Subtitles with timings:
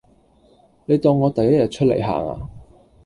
[0.85, 2.49] 你當我第一日出來行呀